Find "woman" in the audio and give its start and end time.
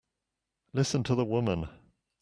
1.23-1.69